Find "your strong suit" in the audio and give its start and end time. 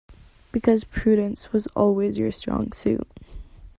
2.17-3.07